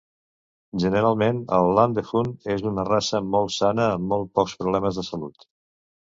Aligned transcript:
Generalment 0.83 1.41
el 1.57 1.67
Lundehund 1.79 2.49
és 2.53 2.63
una 2.69 2.85
raça 2.87 3.21
molt 3.35 3.53
sana 3.57 3.85
amb 3.99 4.09
molt 4.15 4.31
pocs 4.39 4.55
problemes 4.63 4.99
de 5.01 5.05
salut. 5.11 5.47